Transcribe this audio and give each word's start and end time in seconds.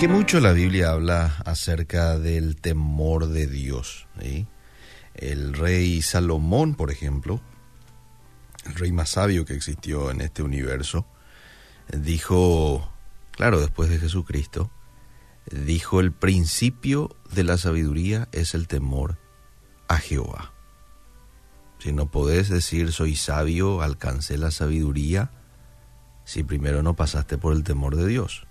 que 0.00 0.08
mucho 0.08 0.40
la 0.40 0.52
Biblia 0.52 0.92
habla 0.92 1.42
acerca 1.44 2.18
del 2.18 2.56
temor 2.56 3.26
de 3.26 3.46
Dios. 3.46 4.06
El 5.14 5.52
rey 5.52 6.00
Salomón, 6.00 6.74
por 6.74 6.90
ejemplo, 6.90 7.42
el 8.64 8.76
rey 8.76 8.92
más 8.92 9.10
sabio 9.10 9.44
que 9.44 9.52
existió 9.52 10.10
en 10.10 10.22
este 10.22 10.42
universo, 10.42 11.04
dijo, 11.92 12.90
claro, 13.32 13.60
después 13.60 13.90
de 13.90 13.98
Jesucristo, 13.98 14.70
dijo 15.50 16.00
el 16.00 16.12
principio 16.12 17.14
de 17.30 17.44
la 17.44 17.58
sabiduría 17.58 18.30
es 18.32 18.54
el 18.54 18.68
temor 18.68 19.18
a 19.86 19.98
Jehová. 19.98 20.54
Si 21.78 21.92
no 21.92 22.10
podés 22.10 22.48
decir 22.48 22.94
soy 22.94 23.16
sabio, 23.16 23.82
alcancé 23.82 24.38
la 24.38 24.50
sabiduría, 24.50 25.30
si 26.24 26.42
primero 26.42 26.82
no 26.82 26.96
pasaste 26.96 27.36
por 27.36 27.54
el 27.54 27.64
temor 27.64 27.96
de 27.96 28.06
Dios 28.06 28.46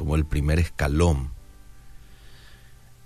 como 0.00 0.16
el 0.16 0.24
primer 0.24 0.58
escalón. 0.58 1.30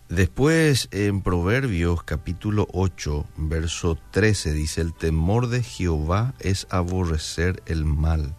Después 0.09 0.87
en 0.93 1.23
Proverbios 1.23 2.05
capítulo 2.05 2.69
8, 2.73 3.27
verso 3.37 3.99
13 4.13 4.53
dice, 4.53 4.81
el 4.81 4.95
temor 4.95 5.49
de 5.49 5.65
Jehová 5.65 6.35
es 6.39 6.69
aborrecer 6.71 7.65
el 7.67 7.85
mal. 7.85 8.37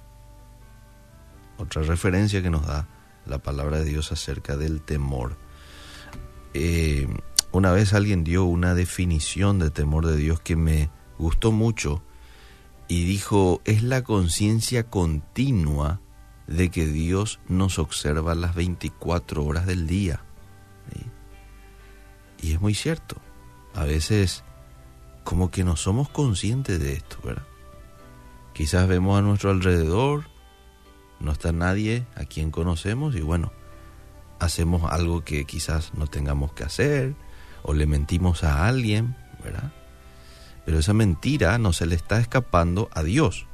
Otra 1.57 1.81
referencia 1.81 2.41
que 2.41 2.49
nos 2.49 2.65
da 2.65 2.87
la 3.25 3.39
palabra 3.39 3.79
de 3.79 3.83
Dios 3.83 4.13
acerca 4.13 4.55
del 4.55 4.79
temor. 4.79 5.35
Eh, 6.53 7.09
una 7.51 7.73
vez 7.73 7.91
alguien 7.91 8.23
dio 8.23 8.45
una 8.45 8.73
definición 8.73 9.59
de 9.59 9.69
temor 9.69 10.07
de 10.07 10.15
Dios 10.15 10.39
que 10.39 10.55
me 10.55 10.89
gustó 11.17 11.51
mucho 11.51 12.01
y 12.87 13.03
dijo, 13.03 13.61
es 13.65 13.83
la 13.83 14.01
conciencia 14.01 14.89
continua 14.89 15.99
de 16.47 16.69
que 16.69 16.85
Dios 16.85 17.39
nos 17.47 17.79
observa 17.79 18.35
las 18.35 18.55
24 18.55 19.43
horas 19.43 19.65
del 19.65 19.87
día. 19.87 20.21
Y 22.41 22.53
es 22.53 22.61
muy 22.61 22.75
cierto. 22.75 23.17
A 23.73 23.85
veces 23.85 24.43
como 25.23 25.49
que 25.49 25.63
no 25.63 25.75
somos 25.75 26.09
conscientes 26.09 26.79
de 26.79 26.93
esto, 26.93 27.17
¿verdad? 27.23 27.47
Quizás 28.53 28.87
vemos 28.87 29.17
a 29.17 29.21
nuestro 29.21 29.49
alrededor, 29.49 30.25
no 31.19 31.31
está 31.31 31.51
nadie 31.51 32.05
a 32.15 32.25
quien 32.25 32.51
conocemos 32.51 33.15
y 33.15 33.21
bueno, 33.21 33.51
hacemos 34.39 34.89
algo 34.89 35.25
que 35.25 35.45
quizás 35.45 35.93
no 35.95 36.07
tengamos 36.07 36.53
que 36.53 36.63
hacer 36.63 37.15
o 37.63 37.73
le 37.73 37.87
mentimos 37.87 38.43
a 38.43 38.67
alguien, 38.67 39.15
¿verdad? 39.43 39.73
Pero 40.65 40.79
esa 40.79 40.93
mentira 40.93 41.57
no 41.57 41.73
se 41.73 41.87
le 41.87 41.95
está 41.95 42.19
escapando 42.19 42.89
a 42.93 43.03
Dios 43.03 43.47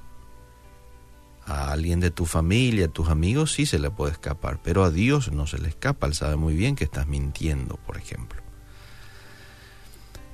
a 1.52 1.72
alguien 1.72 2.00
de 2.00 2.12
tu 2.12 2.26
familia, 2.26 2.86
a 2.86 2.90
tus 2.90 3.10
amigos, 3.10 3.52
sí 3.54 3.66
se 3.66 3.80
le 3.80 3.92
puede 3.92 4.14
escapar, 4.14 4.60
pero 4.64 4.84
a 4.84 4.92
Dios 4.92 5.32
no 5.32 5.48
se 5.48 5.60
le 5.60 5.68
escapa, 5.68 6.08
Él 6.08 6.14
sabe 6.14 6.36
muy 6.36 6.56
bien 6.56 6.76
que 6.76 6.84
estás 6.84 7.08
mintiendo, 7.08 7.78
por 7.86 7.98
ejemplo. 7.98 8.42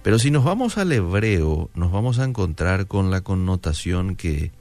Pero 0.04 0.20
si 0.20 0.32
nos 0.32 0.46
vamos 0.46 0.78
al 0.78 0.92
hebreo, 0.92 1.70
nos 1.74 1.92
vamos 1.92 2.20
a 2.20 2.24
encontrar 2.24 2.88
con 2.88 3.12
la 3.12 3.22
connotación 3.22 4.16
que 4.16 4.52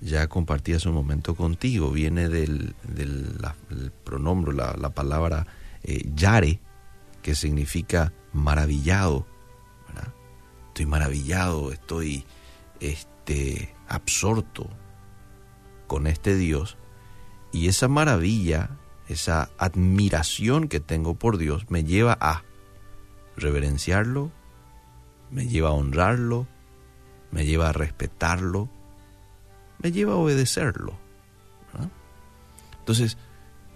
ya 0.00 0.28
compartí 0.28 0.74
hace 0.74 0.88
un 0.88 0.94
momento 0.94 1.34
contigo, 1.34 1.90
viene 1.90 2.28
del, 2.28 2.74
pronombre, 4.04 4.54
la, 4.54 4.90
palabra 4.90 5.46
eh, 5.82 6.08
yare, 6.14 6.60
que 7.22 7.34
significa 7.34 8.12
maravillado. 8.32 9.26
Estoy 10.68 10.86
maravillado, 10.86 11.72
estoy 11.72 12.24
este, 12.80 13.74
absorto, 13.88 14.68
con 15.86 16.06
este 16.06 16.36
Dios 16.36 16.76
y 17.54 17.68
esa 17.68 17.86
maravilla, 17.86 18.70
esa 19.08 19.48
admiración 19.58 20.66
que 20.66 20.80
tengo 20.80 21.14
por 21.14 21.38
Dios 21.38 21.70
me 21.70 21.84
lleva 21.84 22.18
a 22.20 22.42
reverenciarlo, 23.36 24.32
me 25.30 25.46
lleva 25.46 25.68
a 25.68 25.72
honrarlo, 25.72 26.48
me 27.30 27.46
lleva 27.46 27.68
a 27.68 27.72
respetarlo, 27.72 28.68
me 29.78 29.92
lleva 29.92 30.14
a 30.14 30.16
obedecerlo. 30.16 30.98
Entonces, 32.80 33.16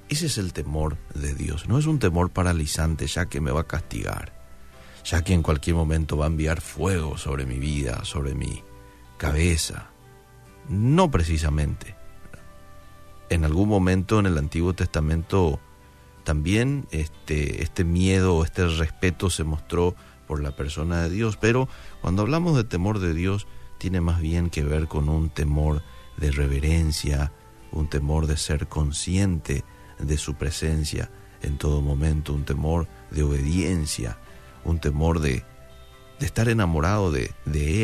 ese 0.08 0.26
es 0.26 0.38
el 0.38 0.52
temor 0.52 0.96
de 1.14 1.34
Dios. 1.34 1.68
No 1.68 1.78
es 1.78 1.86
un 1.86 1.98
temor 1.98 2.30
paralizante 2.30 3.06
ya 3.06 3.26
que 3.26 3.40
me 3.40 3.52
va 3.52 3.60
a 3.60 3.66
castigar, 3.66 4.32
ya 5.04 5.22
que 5.22 5.34
en 5.34 5.42
cualquier 5.42 5.76
momento 5.76 6.16
va 6.16 6.24
a 6.24 6.28
enviar 6.28 6.60
fuego 6.60 7.16
sobre 7.16 7.46
mi 7.46 7.58
vida, 7.58 8.04
sobre 8.04 8.34
mi 8.34 8.62
cabeza. 9.18 9.90
No 10.68 11.10
precisamente 11.10 11.96
en 13.30 13.44
algún 13.44 13.68
momento 13.68 14.18
en 14.18 14.26
el 14.26 14.38
Antiguo 14.38 14.74
Testamento 14.74 15.60
también 16.24 16.86
este, 16.90 17.62
este 17.62 17.84
miedo, 17.84 18.44
este 18.44 18.66
respeto 18.66 19.30
se 19.30 19.44
mostró 19.44 19.94
por 20.26 20.42
la 20.42 20.54
persona 20.54 21.02
de 21.02 21.10
Dios, 21.10 21.38
pero 21.38 21.68
cuando 22.02 22.22
hablamos 22.22 22.56
de 22.56 22.64
temor 22.64 22.98
de 22.98 23.14
Dios 23.14 23.46
tiene 23.78 24.00
más 24.00 24.20
bien 24.20 24.50
que 24.50 24.62
ver 24.62 24.88
con 24.88 25.08
un 25.08 25.30
temor 25.30 25.82
de 26.18 26.30
reverencia, 26.30 27.32
un 27.72 27.88
temor 27.88 28.26
de 28.26 28.36
ser 28.36 28.68
consciente 28.68 29.64
de 29.98 30.18
su 30.18 30.34
presencia 30.34 31.10
en 31.40 31.56
todo 31.56 31.80
momento, 31.80 32.34
un 32.34 32.44
temor 32.44 32.88
de 33.10 33.22
obediencia, 33.22 34.18
un 34.64 34.80
temor 34.80 35.20
de, 35.20 35.44
estar 36.20 36.48
enamorado 36.48 37.12
de 37.12 37.30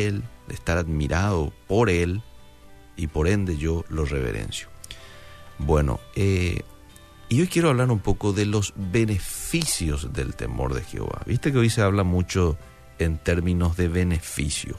Él, 0.07 0.23
de 0.47 0.53
estar 0.53 0.77
admirado 0.77 1.53
por 1.67 1.89
Él 1.89 2.21
y 2.97 3.07
por 3.07 3.27
ende 3.27 3.57
yo 3.57 3.85
lo 3.89 4.05
reverencio. 4.05 4.74
Bueno, 5.57 5.99
eh, 6.15 6.61
y 7.29 7.41
hoy 7.41 7.47
quiero 7.47 7.69
hablar 7.69 7.89
un 7.91 7.99
poco 7.99 8.33
de 8.33 8.45
los 8.45 8.73
beneficios 8.75 10.13
del 10.13 10.35
temor 10.35 10.73
de 10.73 10.83
Jehová. 10.83 11.21
Viste 11.25 11.51
que 11.51 11.57
hoy 11.57 11.69
se 11.69 11.81
habla 11.81 12.03
mucho 12.03 12.57
en 12.99 13.17
términos 13.17 13.77
de 13.77 13.87
beneficio. 13.87 14.77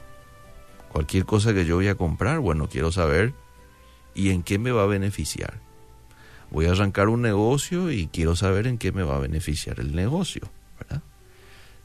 Cualquier 0.93 1.25
cosa 1.25 1.53
que 1.53 1.65
yo 1.65 1.77
voy 1.77 1.89
a 1.89 1.97
comprar, 1.97 2.39
bueno, 2.39 2.69
quiero 2.69 2.93
saber 2.93 3.35
y 4.15 4.31
en 4.31 4.43
qué 4.43 4.59
me 4.59 4.71
va 4.71 4.85
a 4.85 4.87
beneficiar. 4.87 5.61
Voy 6.51 6.67
a 6.67 6.73
arrancar 6.73 7.09
un 7.09 7.23
negocio 7.23 7.91
y 7.91 8.07
quiero 8.07 8.37
saber 8.37 8.67
en 8.67 8.79
qué 8.79 8.93
me 8.93 9.03
va 9.03 9.17
a 9.17 9.21
beneficiar 9.21 9.81
el 9.81 9.95
negocio, 9.95 10.49
¿verdad? 10.79 11.03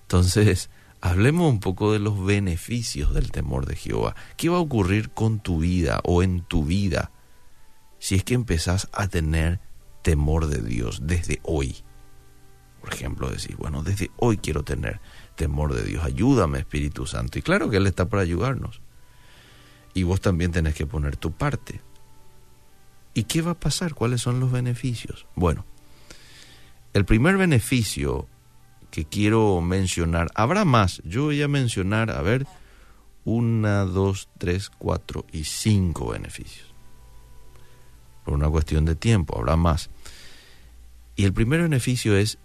Entonces, 0.04 0.70
hablemos 1.02 1.52
un 1.52 1.60
poco 1.60 1.92
de 1.92 2.00
los 2.00 2.24
beneficios 2.24 3.14
del 3.14 3.32
temor 3.32 3.66
de 3.66 3.76
Jehová. 3.76 4.16
¿Qué 4.38 4.50
va 4.50 4.58
a 4.58 4.62
ocurrir 4.62 5.10
con 5.10 5.40
tu 5.40 5.60
vida 5.60 6.00
o 6.04 6.22
en 6.22 6.42
tu 6.42 6.64
vida 6.64 7.12
si 8.02 8.16
es 8.16 8.24
que 8.24 8.34
empezás 8.34 8.90
a 8.94 9.08
tener 9.08 9.60
temor 10.02 10.48
de 10.48 10.64
Dios 10.64 11.02
desde 11.04 11.40
hoy. 11.44 11.76
Por 12.82 12.92
ejemplo, 12.92 13.30
decir, 13.30 13.56
bueno, 13.58 13.84
desde 13.84 14.10
hoy 14.18 14.38
quiero 14.38 14.64
tener 14.64 15.00
temor 15.36 15.76
de 15.76 15.84
Dios. 15.84 16.04
Ayúdame, 16.04 16.58
Espíritu 16.58 17.06
Santo. 17.06 17.38
Y 17.38 17.44
claro 17.44 17.70
que 17.70 17.78
Él 17.78 17.86
está 17.86 18.10
para 18.10 18.24
ayudarnos. 18.24 18.82
Y 19.94 20.02
vos 20.02 20.20
también 20.20 20.52
tenés 20.52 20.74
que 20.74 20.88
poner 20.88 21.16
tu 21.16 21.32
parte. 21.32 21.80
¿Y 23.14 23.26
qué 23.26 23.44
va 23.44 23.52
a 23.52 23.60
pasar? 23.60 23.94
¿Cuáles 23.94 24.22
son 24.22 24.40
los 24.40 24.52
beneficios? 24.52 25.28
Bueno, 25.36 25.64
el 26.94 27.06
primer 27.06 27.38
beneficio 27.38 28.28
que 28.90 29.06
quiero 29.06 29.62
mencionar, 29.62 30.32
habrá 30.34 30.66
más, 30.66 31.04
yo 31.06 31.26
voy 31.26 31.44
a 31.44 31.48
mencionar, 31.48 32.10
a 32.10 32.22
ver, 32.24 32.48
una, 33.26 33.86
dos, 33.86 34.28
tres, 34.40 34.72
cuatro 34.72 35.28
y 35.32 35.44
cinco 35.44 36.10
beneficios 36.10 36.71
por 38.24 38.34
una 38.34 38.50
cuestión 38.50 38.86
de 38.86 38.96
tiempo, 38.96 39.38
habrá 39.38 39.56
más. 39.56 39.90
Y 41.16 41.26
el 41.26 41.34
primer 41.34 41.62
beneficio 41.62 42.16
es 42.16 42.38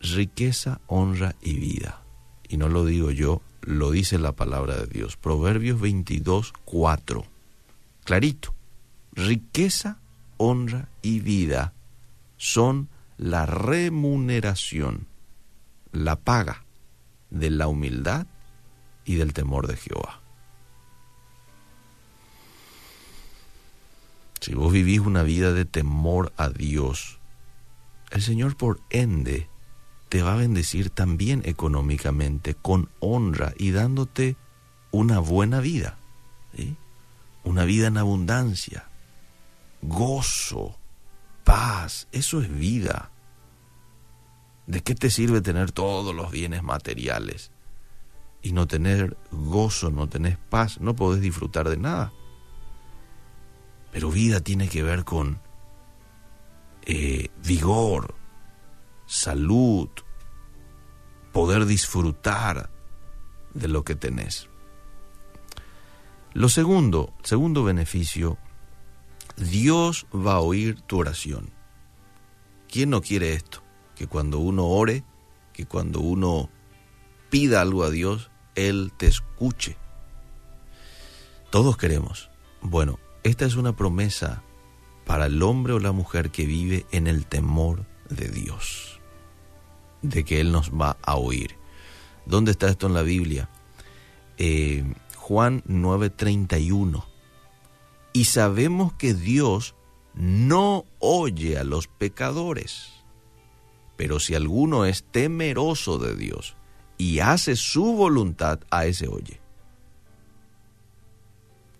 riqueza, 0.00 0.80
honra 0.86 1.34
y 1.42 1.54
vida. 1.54 2.02
Y 2.48 2.56
no 2.56 2.68
lo 2.68 2.84
digo 2.84 3.10
yo, 3.10 3.42
lo 3.62 3.90
dice 3.90 4.18
la 4.18 4.32
palabra 4.32 4.76
de 4.76 4.86
Dios. 4.86 5.16
Proverbios 5.16 5.80
22, 5.80 6.52
4. 6.64 7.24
Clarito. 8.04 8.54
Riqueza, 9.12 10.00
honra 10.36 10.88
y 11.02 11.20
vida 11.20 11.72
son 12.36 12.88
la 13.16 13.46
remuneración, 13.46 15.06
la 15.92 16.16
paga 16.16 16.64
de 17.30 17.50
la 17.50 17.68
humildad 17.68 18.26
y 19.04 19.16
del 19.16 19.32
temor 19.32 19.66
de 19.66 19.76
Jehová. 19.76 20.23
Si 24.44 24.52
vos 24.52 24.70
vivís 24.70 25.00
una 25.00 25.22
vida 25.22 25.54
de 25.54 25.64
temor 25.64 26.34
a 26.36 26.50
Dios, 26.50 27.18
el 28.10 28.20
Señor 28.20 28.58
por 28.58 28.82
ende 28.90 29.48
te 30.10 30.20
va 30.22 30.34
a 30.34 30.36
bendecir 30.36 30.90
también 30.90 31.40
económicamente, 31.46 32.52
con 32.52 32.90
honra 33.00 33.54
y 33.56 33.70
dándote 33.70 34.36
una 34.90 35.18
buena 35.18 35.60
vida, 35.60 35.96
una 37.42 37.64
vida 37.64 37.86
en 37.86 37.96
abundancia, 37.96 38.84
gozo, 39.80 40.76
paz, 41.42 42.06
eso 42.12 42.42
es 42.42 42.54
vida. 42.54 43.10
¿De 44.66 44.82
qué 44.82 44.94
te 44.94 45.08
sirve 45.08 45.40
tener 45.40 45.72
todos 45.72 46.14
los 46.14 46.30
bienes 46.30 46.62
materiales 46.62 47.50
y 48.42 48.52
no 48.52 48.66
tener 48.66 49.16
gozo, 49.30 49.88
no 49.88 50.06
tener 50.06 50.36
paz, 50.36 50.82
no 50.82 50.94
podés 50.94 51.22
disfrutar 51.22 51.70
de 51.70 51.78
nada? 51.78 52.12
Pero 53.94 54.10
vida 54.10 54.40
tiene 54.40 54.68
que 54.68 54.82
ver 54.82 55.04
con 55.04 55.38
eh, 56.82 57.30
vigor, 57.44 58.16
salud, 59.06 59.88
poder 61.32 61.64
disfrutar 61.64 62.70
de 63.54 63.68
lo 63.68 63.84
que 63.84 63.94
tenés. 63.94 64.48
Lo 66.32 66.48
segundo, 66.48 67.14
segundo 67.22 67.62
beneficio, 67.62 68.36
Dios 69.36 70.08
va 70.12 70.34
a 70.34 70.40
oír 70.40 70.80
tu 70.80 70.98
oración. 70.98 71.52
¿Quién 72.68 72.90
no 72.90 73.00
quiere 73.00 73.34
esto? 73.34 73.62
Que 73.94 74.08
cuando 74.08 74.40
uno 74.40 74.66
ore, 74.66 75.04
que 75.52 75.66
cuando 75.66 76.00
uno 76.00 76.50
pida 77.30 77.60
algo 77.60 77.84
a 77.84 77.90
Dios, 77.90 78.32
Él 78.56 78.92
te 78.96 79.06
escuche. 79.06 79.76
Todos 81.52 81.76
queremos. 81.76 82.28
Bueno, 82.60 82.98
esta 83.24 83.46
es 83.46 83.56
una 83.56 83.74
promesa 83.74 84.42
para 85.06 85.26
el 85.26 85.42
hombre 85.42 85.72
o 85.72 85.80
la 85.80 85.92
mujer 85.92 86.30
que 86.30 86.46
vive 86.46 86.86
en 86.92 87.06
el 87.06 87.26
temor 87.26 87.86
de 88.08 88.28
Dios, 88.28 89.00
de 90.02 90.24
que 90.24 90.40
Él 90.40 90.52
nos 90.52 90.70
va 90.70 90.98
a 91.02 91.16
oír. 91.16 91.56
¿Dónde 92.26 92.52
está 92.52 92.68
esto 92.68 92.86
en 92.86 92.94
la 92.94 93.02
Biblia? 93.02 93.48
Eh, 94.36 94.84
Juan 95.16 95.62
9:31. 95.66 97.04
Y 98.12 98.26
sabemos 98.26 98.92
que 98.92 99.14
Dios 99.14 99.74
no 100.14 100.84
oye 100.98 101.58
a 101.58 101.64
los 101.64 101.88
pecadores. 101.88 102.92
Pero 103.96 104.20
si 104.20 104.34
alguno 104.34 104.84
es 104.84 105.04
temeroso 105.04 105.98
de 105.98 106.14
Dios 106.14 106.56
y 106.98 107.20
hace 107.20 107.56
su 107.56 107.94
voluntad, 107.94 108.60
a 108.70 108.86
ese 108.86 109.08
oye. 109.08 109.40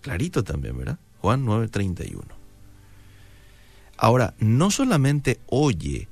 Clarito 0.01 0.43
también, 0.43 0.77
¿verdad? 0.77 0.99
Juan 1.25 1.43
9:31. 1.43 2.21
Ahora, 3.97 4.35
no 4.37 4.69
solamente 4.69 5.39
oye 5.47 6.07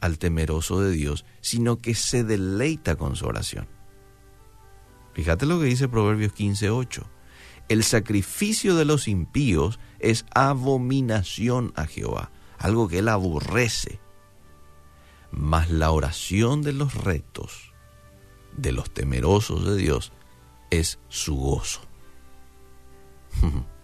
al 0.00 0.18
temeroso 0.18 0.80
de 0.80 0.90
Dios, 0.90 1.24
sino 1.40 1.78
que 1.78 1.94
se 1.94 2.24
deleita 2.24 2.96
con 2.96 3.14
su 3.14 3.26
oración. 3.26 3.68
Fíjate 5.14 5.46
lo 5.46 5.60
que 5.60 5.66
dice 5.66 5.86
Proverbios 5.86 6.32
15:8. 6.32 7.04
El 7.68 7.84
sacrificio 7.84 8.74
de 8.74 8.84
los 8.84 9.06
impíos 9.06 9.78
es 10.00 10.26
abominación 10.34 11.72
a 11.76 11.86
Jehová, 11.86 12.32
algo 12.58 12.88
que 12.88 12.98
él 12.98 13.08
aborrece. 13.08 14.00
Mas 15.30 15.70
la 15.70 15.92
oración 15.92 16.62
de 16.62 16.72
los 16.72 16.94
rectos, 16.94 17.72
de 18.56 18.72
los 18.72 18.90
temerosos 18.90 19.64
de 19.64 19.76
Dios, 19.76 20.10
es 20.70 20.98
su 21.08 21.36
gozo. 21.36 21.82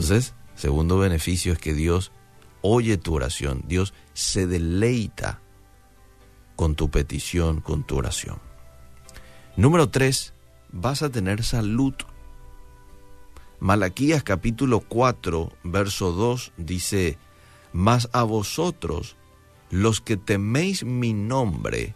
Entonces, 0.00 0.32
segundo 0.54 0.96
beneficio 0.96 1.52
es 1.52 1.58
que 1.58 1.74
Dios 1.74 2.10
oye 2.62 2.96
tu 2.96 3.14
oración, 3.14 3.64
Dios 3.66 3.92
se 4.14 4.46
deleita 4.46 5.42
con 6.56 6.74
tu 6.74 6.90
petición, 6.90 7.60
con 7.60 7.84
tu 7.84 7.98
oración. 7.98 8.38
Número 9.58 9.90
tres, 9.90 10.32
vas 10.72 11.02
a 11.02 11.10
tener 11.10 11.44
salud. 11.44 11.92
Malaquías 13.58 14.22
capítulo 14.22 14.80
4, 14.80 15.52
verso 15.64 16.12
2 16.12 16.52
dice, 16.56 17.18
Mas 17.74 18.08
a 18.14 18.22
vosotros, 18.22 19.16
los 19.68 20.00
que 20.00 20.16
teméis 20.16 20.82
mi 20.82 21.12
nombre, 21.12 21.94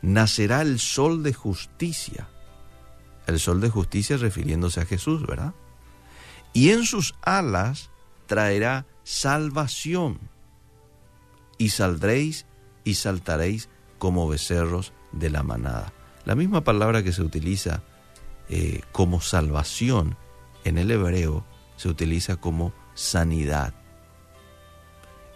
nacerá 0.00 0.62
el 0.62 0.78
sol 0.78 1.22
de 1.22 1.34
justicia. 1.34 2.30
El 3.26 3.38
sol 3.38 3.60
de 3.60 3.68
justicia 3.68 4.16
refiriéndose 4.16 4.80
a 4.80 4.86
Jesús, 4.86 5.26
¿verdad? 5.26 5.52
Y 6.52 6.70
en 6.70 6.84
sus 6.84 7.14
alas 7.22 7.90
traerá 8.26 8.86
salvación. 9.02 10.18
Y 11.58 11.70
saldréis 11.70 12.46
y 12.84 12.94
saltaréis 12.94 13.68
como 13.98 14.28
becerros 14.28 14.92
de 15.12 15.30
la 15.30 15.42
manada. 15.42 15.92
La 16.24 16.34
misma 16.34 16.62
palabra 16.62 17.02
que 17.02 17.12
se 17.12 17.22
utiliza 17.22 17.82
eh, 18.48 18.80
como 18.92 19.20
salvación 19.20 20.16
en 20.64 20.78
el 20.78 20.90
hebreo 20.90 21.44
se 21.76 21.88
utiliza 21.88 22.36
como 22.36 22.72
sanidad. 22.94 23.74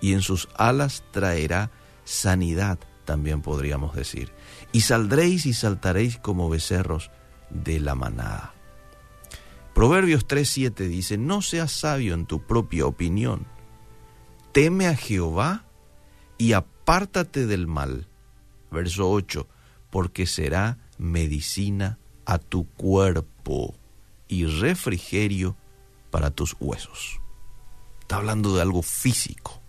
Y 0.00 0.12
en 0.12 0.22
sus 0.22 0.48
alas 0.56 1.04
traerá 1.12 1.70
sanidad, 2.04 2.78
también 3.04 3.40
podríamos 3.40 3.94
decir. 3.94 4.32
Y 4.72 4.82
saldréis 4.82 5.46
y 5.46 5.54
saltaréis 5.54 6.18
como 6.18 6.50
becerros 6.50 7.10
de 7.50 7.80
la 7.80 7.94
manada. 7.94 8.53
Proverbios 9.74 10.26
3:7 10.26 10.86
dice, 10.86 11.18
no 11.18 11.42
seas 11.42 11.72
sabio 11.72 12.14
en 12.14 12.26
tu 12.26 12.46
propia 12.46 12.86
opinión, 12.86 13.46
teme 14.52 14.86
a 14.86 14.96
Jehová 14.96 15.64
y 16.38 16.52
apártate 16.52 17.46
del 17.46 17.66
mal. 17.66 18.08
Verso 18.70 19.10
8, 19.10 19.48
porque 19.90 20.26
será 20.26 20.78
medicina 20.98 21.98
a 22.24 22.38
tu 22.38 22.66
cuerpo 22.70 23.74
y 24.28 24.46
refrigerio 24.46 25.56
para 26.10 26.30
tus 26.30 26.56
huesos. 26.58 27.20
Está 28.00 28.16
hablando 28.16 28.54
de 28.54 28.62
algo 28.62 28.82
físico. 28.82 29.60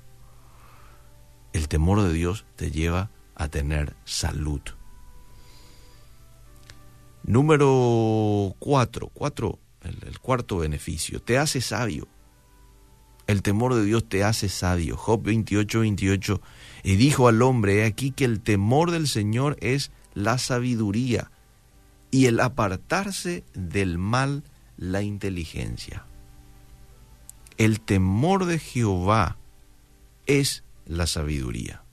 El 1.54 1.68
temor 1.68 2.01
de 2.01 2.13
Dios 2.13 2.46
te 2.56 2.69
lleva 2.69 3.12
a 3.36 3.48
tener 3.48 3.96
salud. 4.06 4.62
Número 7.24 8.56
4, 8.60 9.10
cuatro, 9.13 9.60
el, 9.86 10.20
cuarto 10.20 10.58
beneficio, 10.58 11.22
te 11.22 11.38
hace 11.38 11.62
sabio. 11.62 12.08
El 13.28 13.42
temor 13.42 13.74
de 13.74 13.84
Dios 13.86 14.08
te 14.08 14.24
hace 14.24 14.50
sabio. 14.50 14.98
Job 14.98 15.24
28, 15.24 15.80
28. 15.80 16.42
Y 16.84 16.96
dijo 16.96 17.28
al 17.28 17.42
hombre, 17.42 17.80
he 17.80 17.86
aquí 17.86 18.12
que 18.12 18.26
el 18.26 18.42
temor 18.42 18.92
del 18.92 19.08
Señor 19.08 19.58
es 19.62 19.92
la 20.14 20.38
sabiduría 20.38 21.32
y 22.12 22.28
el 22.28 22.40
apartarse 22.40 23.44
del 23.54 23.98
mal 23.98 24.44
la 24.78 25.02
inteligencia. 25.02 26.06
El 27.58 27.80
temor 27.80 28.46
de 28.46 28.60
Jehová 28.60 29.38
es 30.26 30.64
la 30.86 31.08
sabiduría, 31.08 31.84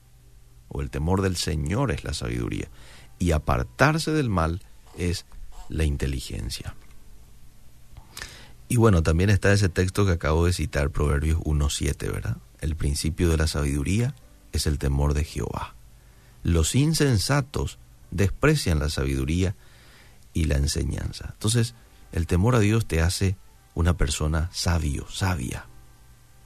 o 0.67 0.81
el 0.81 0.89
temor 0.89 1.21
del 1.21 1.35
Señor 1.35 1.91
es 1.91 2.03
la 2.03 2.13
sabiduría, 2.13 2.69
y 3.17 3.31
apartarse 3.31 4.11
del 4.11 4.29
mal 4.29 4.61
es 4.97 5.25
la 5.69 5.85
inteligencia. 5.85 6.75
Y 8.73 8.77
bueno, 8.77 9.03
también 9.03 9.29
está 9.29 9.53
ese 9.53 9.69
texto 9.69 10.03
que 10.03 10.13
acabo 10.13 10.47
de 10.47 10.51
citar, 10.51 10.89
Proverbios 10.89 11.37
1.7, 11.41 12.11
¿verdad? 12.11 12.37
El 12.59 12.75
principio 12.75 13.29
de 13.29 13.37
la 13.37 13.45
sabiduría 13.45 14.15
es 14.51 14.65
el 14.65 14.79
temor 14.79 15.13
de 15.13 15.23
Jehová. 15.23 15.75
Los 16.41 16.73
insensatos 16.73 17.77
desprecian 18.09 18.79
la 18.79 18.89
sabiduría 18.89 19.55
y 20.33 20.45
la 20.45 20.55
enseñanza. 20.55 21.29
Entonces, 21.33 21.75
el 22.13 22.25
temor 22.25 22.55
a 22.55 22.59
Dios 22.61 22.87
te 22.87 23.01
hace 23.01 23.37
una 23.75 23.95
persona 23.95 24.49
sabio, 24.51 25.07
sabia. 25.07 25.67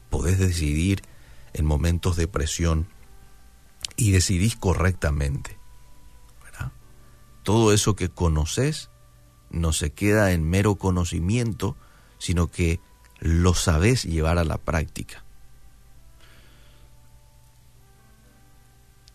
Podés 0.10 0.38
decidir 0.38 1.04
en 1.54 1.64
momentos 1.64 2.18
de 2.18 2.28
presión 2.28 2.88
y 3.96 4.12
decidís 4.12 4.58
correctamente. 4.58 5.58
Todo 7.44 7.72
eso 7.72 7.96
que 7.96 8.10
conoces 8.10 8.90
no 9.50 9.72
se 9.72 9.94
queda 9.94 10.34
en 10.34 10.44
mero 10.44 10.76
conocimiento, 10.76 11.78
sino 12.18 12.48
que 12.48 12.80
lo 13.20 13.54
sabes 13.54 14.04
llevar 14.04 14.38
a 14.38 14.44
la 14.44 14.58
práctica. 14.58 15.24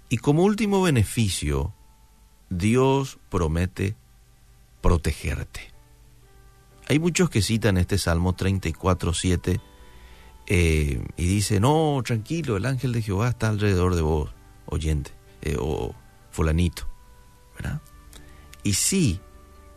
Y 0.09 0.19
como 0.19 0.45
último 0.45 0.83
beneficio, 0.83 1.73
Dios 2.51 3.19
promete 3.31 3.97
protegerte. 4.83 5.73
Hay 6.89 6.99
muchos 6.99 7.31
que 7.31 7.41
citan 7.41 7.79
este 7.79 7.97
Salmo 7.97 8.35
34, 8.35 9.15
7 9.15 9.61
eh, 10.47 11.07
y 11.17 11.27
dicen, 11.27 11.63
no, 11.63 12.03
tranquilo, 12.05 12.57
el 12.57 12.67
ángel 12.67 12.93
de 12.93 13.01
Jehová 13.01 13.31
está 13.31 13.49
alrededor 13.49 13.95
de 13.95 14.03
vos, 14.03 14.31
oyente, 14.67 15.13
eh, 15.41 15.57
o 15.59 15.95
fulanito. 16.31 16.89
Y 18.63 18.75
sí, 18.75 19.21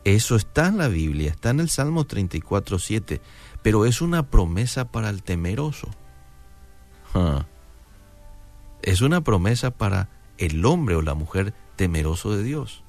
eso 0.06 0.36
está 0.36 0.68
en 0.68 0.78
la 0.78 0.88
Biblia, 0.88 1.32
está 1.32 1.50
en 1.50 1.60
el 1.60 1.70
Salmo 1.70 2.06
34, 2.06 2.78
7, 2.78 3.22
pero 3.64 3.86
es 3.86 4.02
una 4.02 4.30
promesa 4.30 4.92
para 4.92 5.10
el 5.10 5.24
temeroso. 5.24 5.90
Es 8.84 9.02
una 9.02 9.22
promesa 9.22 9.72
para 9.72 10.10
el 10.38 10.64
hombre 10.64 10.96
o 10.96 11.02
la 11.02 11.16
mujer 11.16 11.56
temeroso 11.76 12.38
de 12.38 12.44
Dios. 12.44 12.84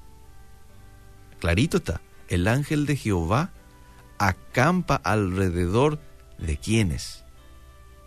Clarito 1.40 1.78
está, 1.78 2.02
el 2.28 2.49
ángel 2.49 2.85
de 2.85 2.96
Jehová 2.96 3.50
acampa 4.18 4.96
alrededor 4.96 5.99
de 6.37 6.58
quienes, 6.58 7.25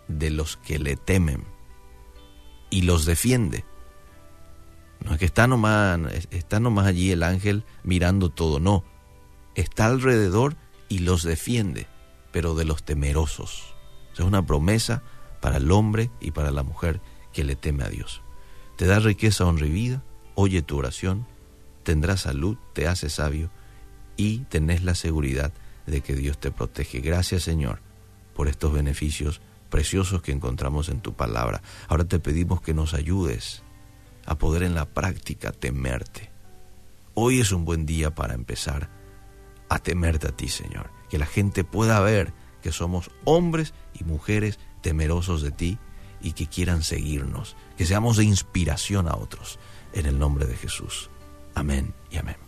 de 0.06 0.30
los 0.30 0.56
que 0.56 0.78
le 0.78 0.94
temen 0.96 1.44
y 2.70 2.82
los 2.82 3.06
defiende. 3.06 3.64
No 5.04 5.14
es 5.14 5.18
que 5.18 5.24
está 5.24 5.48
nomás, 5.48 5.98
está 6.30 6.60
nomás 6.60 6.86
allí 6.86 7.10
el 7.10 7.24
ángel 7.24 7.64
mirando 7.82 8.28
todo, 8.28 8.60
no. 8.60 8.84
Está 9.60 9.84
alrededor 9.84 10.56
y 10.88 11.00
los 11.00 11.22
defiende, 11.22 11.86
pero 12.32 12.54
de 12.54 12.64
los 12.64 12.82
temerosos. 12.82 13.74
Es 14.14 14.20
una 14.20 14.46
promesa 14.46 15.02
para 15.42 15.58
el 15.58 15.70
hombre 15.70 16.10
y 16.18 16.30
para 16.30 16.50
la 16.50 16.62
mujer 16.62 17.02
que 17.34 17.44
le 17.44 17.56
teme 17.56 17.84
a 17.84 17.90
Dios. 17.90 18.22
te 18.76 18.86
da 18.86 19.00
riqueza, 19.00 19.44
honra 19.44 19.66
y 19.66 19.70
vida, 19.70 20.02
oye 20.34 20.62
tu 20.62 20.78
oración, 20.78 21.26
tendrás 21.82 22.22
salud, 22.22 22.56
te 22.72 22.88
hace 22.88 23.10
sabio 23.10 23.50
y 24.16 24.38
tenés 24.48 24.82
la 24.82 24.94
seguridad 24.94 25.52
de 25.86 26.00
que 26.00 26.16
Dios 26.16 26.38
te 26.38 26.50
protege. 26.50 27.00
Gracias 27.00 27.42
Señor 27.42 27.80
por 28.34 28.48
estos 28.48 28.72
beneficios 28.72 29.42
preciosos 29.68 30.22
que 30.22 30.32
encontramos 30.32 30.88
en 30.88 31.02
tu 31.02 31.12
palabra. 31.12 31.60
Ahora 31.86 32.04
te 32.04 32.18
pedimos 32.18 32.62
que 32.62 32.72
nos 32.72 32.94
ayudes 32.94 33.62
a 34.24 34.38
poder 34.38 34.62
en 34.62 34.74
la 34.74 34.86
práctica 34.86 35.52
temerte. 35.52 36.30
Hoy 37.12 37.40
es 37.40 37.52
un 37.52 37.66
buen 37.66 37.84
día 37.84 38.14
para 38.14 38.32
empezar 38.32 38.99
a 39.70 39.78
temerte 39.78 40.28
a 40.28 40.32
ti, 40.32 40.48
Señor. 40.48 40.90
Que 41.08 41.18
la 41.18 41.24
gente 41.26 41.64
pueda 41.64 41.98
ver 42.00 42.34
que 42.60 42.72
somos 42.72 43.10
hombres 43.24 43.72
y 43.94 44.04
mujeres 44.04 44.58
temerosos 44.82 45.40
de 45.40 45.50
ti 45.50 45.78
y 46.20 46.32
que 46.32 46.46
quieran 46.46 46.82
seguirnos, 46.82 47.56
que 47.78 47.86
seamos 47.86 48.18
de 48.18 48.24
inspiración 48.24 49.08
a 49.08 49.16
otros. 49.16 49.58
En 49.94 50.04
el 50.04 50.18
nombre 50.18 50.44
de 50.46 50.56
Jesús. 50.56 51.08
Amén 51.54 51.94
y 52.10 52.18
amén. 52.18 52.40